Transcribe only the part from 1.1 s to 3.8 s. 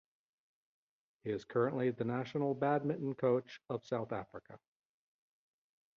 He is currently the National Badminton Coach